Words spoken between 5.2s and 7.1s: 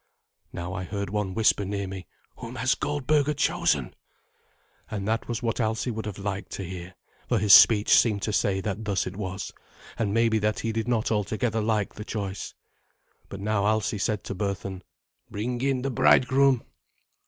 was what Alsi would have liked to hear,